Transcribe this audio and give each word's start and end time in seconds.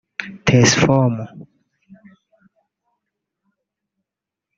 Tesfom 0.47 1.15